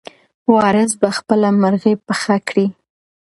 [0.53, 2.67] وارث به خپله مرغۍ پخه کړي.